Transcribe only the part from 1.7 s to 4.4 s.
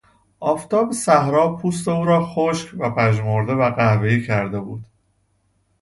او را خشک و پژمرده و قهوهای